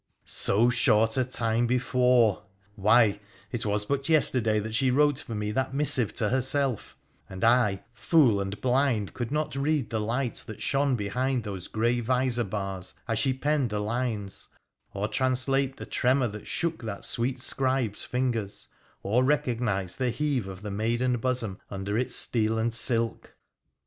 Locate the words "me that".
5.35-5.75